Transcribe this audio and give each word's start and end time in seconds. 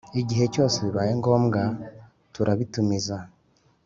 igihe 0.21 0.45
cyose 0.53 0.75
bibaye 0.85 1.11
ngombwa 1.19 1.61
turabitumiza 2.33 3.17